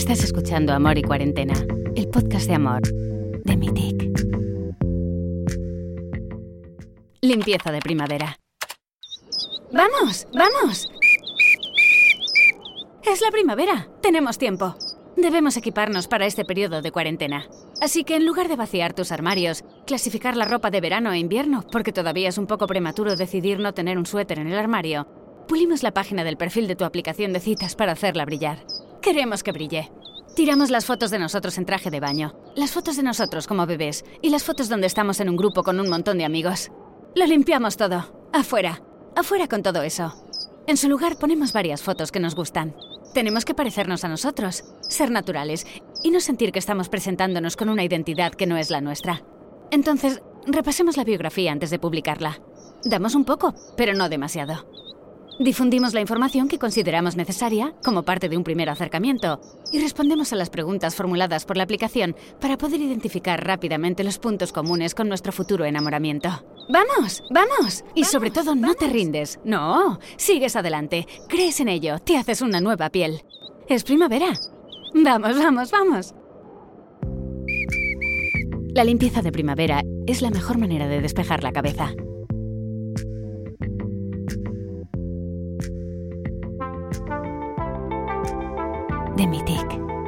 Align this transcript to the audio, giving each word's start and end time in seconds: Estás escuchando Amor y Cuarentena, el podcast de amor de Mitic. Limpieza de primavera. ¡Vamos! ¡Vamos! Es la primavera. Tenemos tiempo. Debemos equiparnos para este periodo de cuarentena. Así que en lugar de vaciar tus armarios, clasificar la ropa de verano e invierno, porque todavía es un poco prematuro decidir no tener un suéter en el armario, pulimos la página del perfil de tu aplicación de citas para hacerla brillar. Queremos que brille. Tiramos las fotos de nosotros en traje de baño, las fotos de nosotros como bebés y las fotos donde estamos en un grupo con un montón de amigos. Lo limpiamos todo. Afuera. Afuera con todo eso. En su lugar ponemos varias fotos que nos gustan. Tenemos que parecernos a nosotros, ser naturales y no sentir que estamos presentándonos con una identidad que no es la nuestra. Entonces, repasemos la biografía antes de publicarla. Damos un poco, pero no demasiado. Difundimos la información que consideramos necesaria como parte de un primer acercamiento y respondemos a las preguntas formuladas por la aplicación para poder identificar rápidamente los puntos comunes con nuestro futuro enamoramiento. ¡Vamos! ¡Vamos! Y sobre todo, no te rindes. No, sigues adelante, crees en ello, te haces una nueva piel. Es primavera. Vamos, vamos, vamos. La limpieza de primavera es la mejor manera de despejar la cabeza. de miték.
Estás 0.00 0.24
escuchando 0.24 0.72
Amor 0.72 0.96
y 0.96 1.02
Cuarentena, 1.02 1.52
el 1.94 2.08
podcast 2.08 2.46
de 2.46 2.54
amor 2.54 2.80
de 3.44 3.54
Mitic. 3.54 4.10
Limpieza 7.20 7.70
de 7.70 7.80
primavera. 7.80 8.38
¡Vamos! 9.70 10.26
¡Vamos! 10.32 10.90
Es 13.04 13.20
la 13.20 13.30
primavera. 13.30 13.88
Tenemos 14.00 14.38
tiempo. 14.38 14.74
Debemos 15.18 15.58
equiparnos 15.58 16.08
para 16.08 16.24
este 16.24 16.46
periodo 16.46 16.80
de 16.80 16.92
cuarentena. 16.92 17.44
Así 17.82 18.02
que 18.02 18.16
en 18.16 18.24
lugar 18.24 18.48
de 18.48 18.56
vaciar 18.56 18.94
tus 18.94 19.12
armarios, 19.12 19.64
clasificar 19.86 20.34
la 20.34 20.46
ropa 20.46 20.70
de 20.70 20.80
verano 20.80 21.12
e 21.12 21.18
invierno, 21.18 21.66
porque 21.70 21.92
todavía 21.92 22.30
es 22.30 22.38
un 22.38 22.46
poco 22.46 22.66
prematuro 22.66 23.16
decidir 23.16 23.58
no 23.58 23.74
tener 23.74 23.98
un 23.98 24.06
suéter 24.06 24.38
en 24.38 24.48
el 24.48 24.58
armario, 24.58 25.06
pulimos 25.46 25.82
la 25.82 25.92
página 25.92 26.24
del 26.24 26.38
perfil 26.38 26.68
de 26.68 26.76
tu 26.76 26.86
aplicación 26.86 27.34
de 27.34 27.40
citas 27.40 27.76
para 27.76 27.92
hacerla 27.92 28.24
brillar. 28.24 28.64
Queremos 29.00 29.42
que 29.42 29.52
brille. 29.52 29.90
Tiramos 30.34 30.70
las 30.70 30.86
fotos 30.86 31.10
de 31.10 31.18
nosotros 31.18 31.58
en 31.58 31.66
traje 31.66 31.90
de 31.90 32.00
baño, 32.00 32.34
las 32.54 32.70
fotos 32.70 32.96
de 32.96 33.02
nosotros 33.02 33.46
como 33.46 33.66
bebés 33.66 34.04
y 34.22 34.30
las 34.30 34.44
fotos 34.44 34.68
donde 34.68 34.86
estamos 34.86 35.20
en 35.20 35.28
un 35.28 35.36
grupo 35.36 35.62
con 35.62 35.80
un 35.80 35.88
montón 35.88 36.18
de 36.18 36.24
amigos. 36.24 36.70
Lo 37.16 37.26
limpiamos 37.26 37.76
todo. 37.76 38.28
Afuera. 38.32 38.80
Afuera 39.16 39.48
con 39.48 39.62
todo 39.62 39.82
eso. 39.82 40.14
En 40.68 40.76
su 40.76 40.88
lugar 40.88 41.18
ponemos 41.18 41.52
varias 41.52 41.82
fotos 41.82 42.12
que 42.12 42.20
nos 42.20 42.36
gustan. 42.36 42.76
Tenemos 43.12 43.44
que 43.44 43.54
parecernos 43.54 44.04
a 44.04 44.08
nosotros, 44.08 44.64
ser 44.82 45.10
naturales 45.10 45.66
y 46.04 46.12
no 46.12 46.20
sentir 46.20 46.52
que 46.52 46.60
estamos 46.60 46.88
presentándonos 46.88 47.56
con 47.56 47.68
una 47.68 47.82
identidad 47.82 48.32
que 48.32 48.46
no 48.46 48.56
es 48.56 48.70
la 48.70 48.80
nuestra. 48.80 49.24
Entonces, 49.72 50.22
repasemos 50.46 50.96
la 50.96 51.04
biografía 51.04 51.50
antes 51.50 51.70
de 51.70 51.80
publicarla. 51.80 52.40
Damos 52.84 53.16
un 53.16 53.24
poco, 53.24 53.52
pero 53.76 53.94
no 53.94 54.08
demasiado. 54.08 54.69
Difundimos 55.40 55.94
la 55.94 56.02
información 56.02 56.48
que 56.48 56.58
consideramos 56.58 57.16
necesaria 57.16 57.72
como 57.82 58.02
parte 58.02 58.28
de 58.28 58.36
un 58.36 58.44
primer 58.44 58.68
acercamiento 58.68 59.40
y 59.72 59.80
respondemos 59.80 60.34
a 60.34 60.36
las 60.36 60.50
preguntas 60.50 60.94
formuladas 60.94 61.46
por 61.46 61.56
la 61.56 61.62
aplicación 61.62 62.14
para 62.42 62.58
poder 62.58 62.82
identificar 62.82 63.42
rápidamente 63.42 64.04
los 64.04 64.18
puntos 64.18 64.52
comunes 64.52 64.94
con 64.94 65.08
nuestro 65.08 65.32
futuro 65.32 65.64
enamoramiento. 65.64 66.28
¡Vamos! 66.68 67.22
¡Vamos! 67.30 67.86
Y 67.94 68.04
sobre 68.04 68.30
todo, 68.30 68.54
no 68.54 68.74
te 68.74 68.88
rindes. 68.88 69.40
No, 69.42 69.98
sigues 70.18 70.56
adelante, 70.56 71.06
crees 71.26 71.58
en 71.60 71.68
ello, 71.68 72.00
te 72.00 72.18
haces 72.18 72.42
una 72.42 72.60
nueva 72.60 72.90
piel. 72.90 73.22
Es 73.66 73.82
primavera. 73.82 74.34
Vamos, 74.92 75.38
vamos, 75.38 75.70
vamos. 75.70 76.14
La 78.74 78.84
limpieza 78.84 79.22
de 79.22 79.32
primavera 79.32 79.80
es 80.06 80.20
la 80.20 80.28
mejor 80.28 80.58
manera 80.58 80.86
de 80.86 81.00
despejar 81.00 81.42
la 81.42 81.52
cabeza. 81.52 81.94
de 89.20 89.26
miték. 89.26 89.99